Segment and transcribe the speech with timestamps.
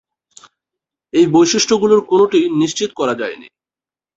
[1.13, 3.47] এই বৈশিষ্ট্যগুলোর কোনোটিই নিশ্চিত করা যায়নি।